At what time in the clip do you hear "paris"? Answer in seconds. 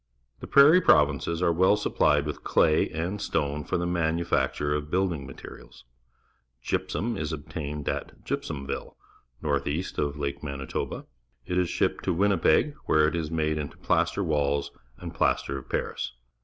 15.69-16.13